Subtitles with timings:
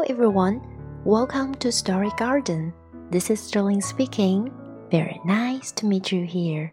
[0.00, 0.62] Hello everyone,
[1.04, 2.72] welcome to Story Garden.
[3.10, 4.50] This is Sterling speaking.
[4.90, 6.70] Very nice to meet you here.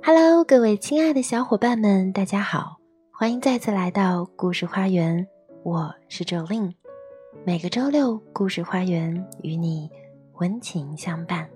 [0.00, 2.76] Hello，各位亲爱的小伙伴们，大家好，
[3.10, 5.26] 欢迎再次来到故事花园。
[5.64, 6.72] 我是 Jolin，
[7.44, 9.90] 每个周六故事花园与你
[10.34, 11.48] 温情相伴。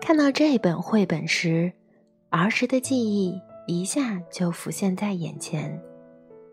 [0.00, 1.70] 看到这本绘本时，
[2.30, 5.80] 儿时的记忆一下就浮现在眼前。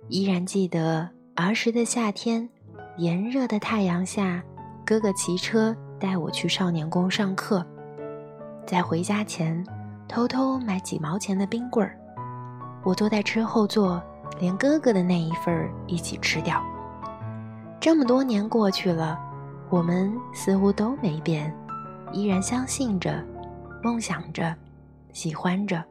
[0.07, 2.47] 依然记得儿时的夏天，
[2.97, 4.43] 炎热的太阳下，
[4.85, 7.65] 哥哥骑车带我去少年宫上课，
[8.65, 9.65] 在回家前
[10.07, 11.97] 偷偷买几毛钱的冰棍儿，
[12.83, 14.01] 我坐在车后座，
[14.39, 16.61] 连哥哥的那一份儿一起吃掉。
[17.79, 19.19] 这么多年过去了，
[19.69, 21.53] 我们似乎都没变，
[22.11, 23.23] 依然相信着。
[23.81, 24.55] 梦想着，
[25.13, 25.83] 喜欢着，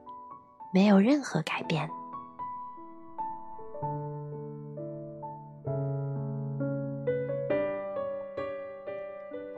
[0.75, 1.89] 没有任何改变。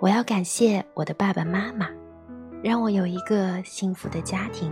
[0.01, 1.89] 我要感谢我的爸爸妈妈，
[2.62, 4.71] 让我有一个幸福的家庭。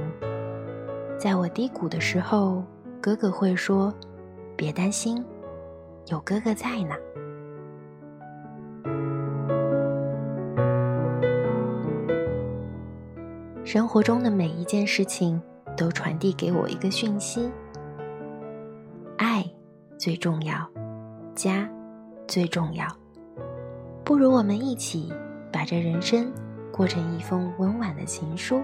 [1.18, 2.62] 在我低谷的时候，
[3.00, 3.92] 哥哥会说
[4.54, 5.24] ：“别担心，
[6.08, 6.94] 有哥哥在呢。”
[13.72, 15.40] 生活中的每一件事情
[15.78, 17.50] 都传递给我一个讯息：
[19.16, 19.42] 爱
[19.96, 20.54] 最重要，
[21.34, 21.66] 家
[22.28, 22.86] 最重要。
[24.04, 25.10] 不如我们一起
[25.50, 26.30] 把这人生
[26.70, 28.60] 过成一封温婉的情书，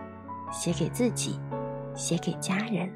[0.53, 1.41] 写给自己，
[1.95, 2.87] 写给家人。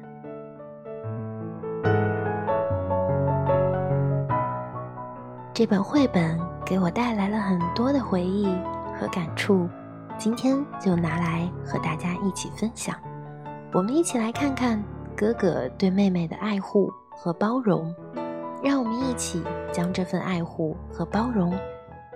[5.51, 8.45] 这本绘本给我带来了很多的回忆
[8.99, 9.67] 和感触。
[10.23, 12.97] 今天就拿来和大家一起分享，
[13.73, 14.81] 我们一起来看看
[15.17, 17.93] 哥哥对妹妹的爱护和包容，
[18.63, 21.53] 让我们一起将这份爱护和包容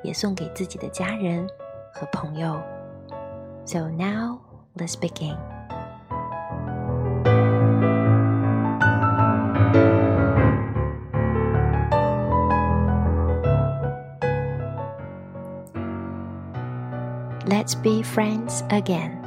[0.06, 1.46] 也送给自己的家人
[1.94, 2.58] 和朋友。
[3.66, 4.40] So now
[4.78, 5.57] let's begin.
[17.68, 19.20] Let's be friends again.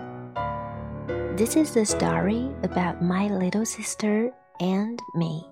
[1.37, 5.47] This is the story about my little sister and me.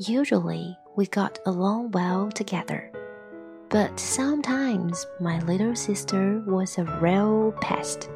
[0.00, 2.90] Usually, we got along well together,
[3.68, 8.10] but sometimes my little sister was a real pest,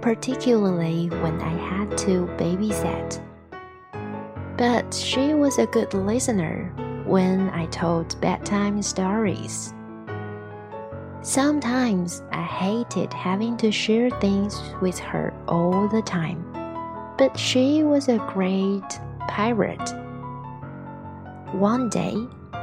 [0.00, 3.22] particularly when I had to babysit.
[4.58, 6.74] But she was a good listener
[7.06, 9.72] when I told bedtime stories.
[11.24, 16.44] Sometimes I hated having to share things with her all the time,
[17.16, 18.84] but she was a great
[19.26, 19.88] pirate.
[21.52, 22.14] One day,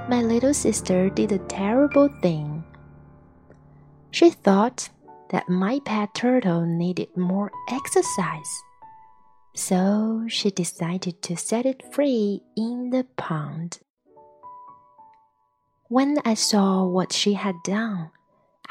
[0.07, 2.63] my little sister did a terrible thing.
[4.11, 4.89] She thought
[5.31, 8.61] that my pet turtle needed more exercise.
[9.55, 13.79] So she decided to set it free in the pond.
[15.87, 18.11] When I saw what she had done,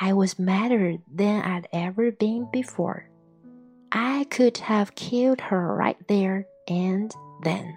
[0.02, 3.10] I was madder than I'd ever been before.
[3.92, 7.76] I could have killed her right there and then.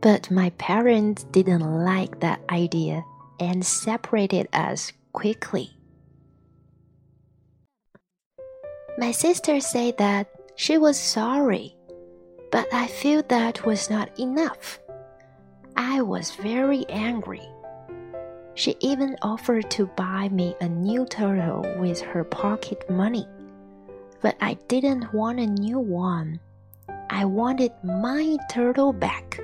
[0.00, 3.04] But my parents didn't like that idea
[3.40, 5.70] and separated us quickly.
[8.96, 11.74] My sister said that she was sorry
[12.54, 14.78] but I feel that was not enough.
[15.74, 17.42] I was very angry.
[18.54, 23.26] She even offered to buy me a new turtle with her pocket money.
[24.22, 26.38] But I didn't want a new one.
[27.10, 29.40] I wanted my turtle back.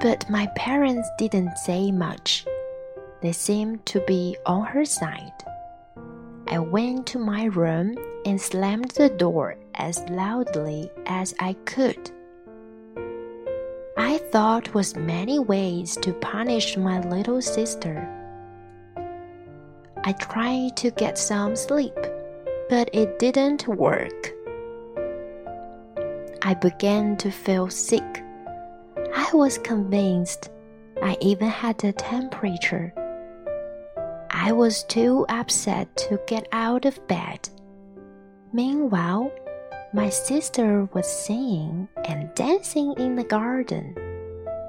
[0.00, 2.44] But my parents didn't say much.
[3.20, 5.44] They seemed to be on her side.
[6.48, 7.94] I went to my room
[8.26, 12.10] and slammed the door as loudly as I could.
[13.96, 18.08] I thought was many ways to punish my little sister.
[20.04, 21.96] I tried to get some sleep,
[22.68, 24.32] but it didn't work.
[26.42, 28.24] I began to feel sick.
[29.14, 30.50] I was convinced
[31.02, 32.92] I even had a temperature.
[34.30, 37.48] I was too upset to get out of bed.
[38.52, 39.30] Meanwhile,
[39.94, 43.94] my sister was singing and dancing in the garden.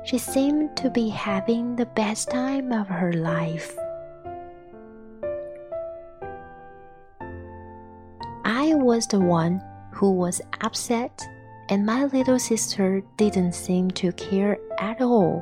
[0.04, 3.74] She seemed to be having the best time of her life.
[8.44, 11.26] I was the one who was upset,
[11.70, 15.42] and my little sister didn't seem to care at all.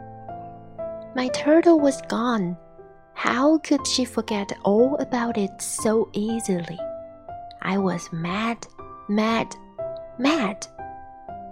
[1.15, 2.55] My turtle was gone.
[3.15, 6.79] How could she forget all about it so easily?
[7.63, 8.67] I was mad,
[9.09, 9.55] mad
[10.21, 10.67] mad.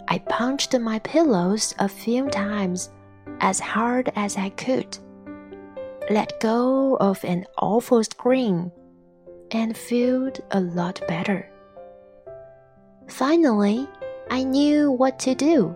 [0.08, 2.90] I punched my pillows a few times
[3.42, 4.98] as hard as I could,
[6.10, 8.72] let go of an awful scream,
[9.52, 11.50] and felt a lot better.
[13.08, 13.88] Finally,
[14.30, 15.76] I knew what to do.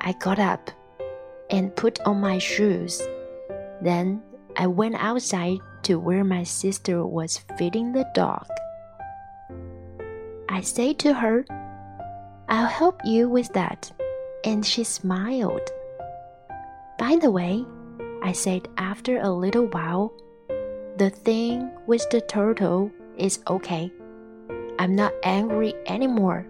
[0.00, 0.70] I got up
[1.50, 3.02] and put on my shoes.
[3.82, 4.22] Then
[4.56, 8.46] I went outside to where my sister was feeding the dog.
[10.48, 11.44] I said to her,
[12.52, 13.90] I'll help you with that.
[14.44, 15.70] And she smiled.
[16.98, 17.64] By the way,
[18.22, 20.12] I said after a little while,
[20.98, 23.90] the thing with the turtle is okay.
[24.78, 26.44] I'm not angry anymore.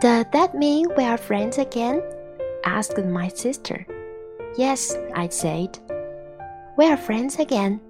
[0.00, 2.02] Does that mean we are friends again?
[2.66, 3.86] asked my sister.
[4.58, 5.78] Yes, I said.
[6.76, 7.80] We are friends again.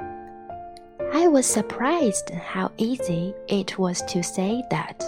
[1.15, 4.99] I was surprised how easy it was to say that.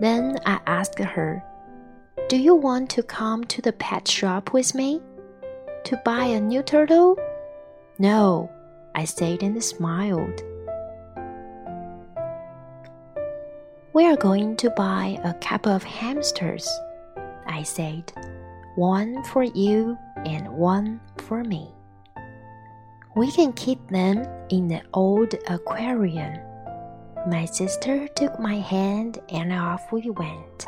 [0.00, 1.44] Then I asked her,
[2.28, 5.00] Do you want to come to the pet shop with me?
[5.84, 7.16] To buy a new turtle?
[7.96, 8.50] No,
[8.96, 10.42] I said and smiled.
[13.92, 16.68] We are going to buy a couple of hamsters,
[17.46, 18.12] I said.
[18.74, 21.72] One for you and one for me.
[23.19, 26.33] We can keep them in the old aquarium.
[27.27, 30.65] My sister took my hand and off we went.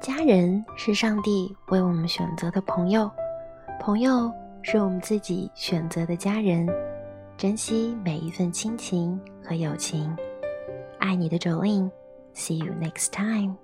[0.00, 3.10] 家人是上帝为我们选择的朋友，
[3.78, 4.32] 朋友
[4.62, 6.66] 是我们自己选择的家人。
[7.36, 10.14] 珍惜每一份亲情和友情。
[10.98, 13.56] 爱你的 Jolin，See you next time.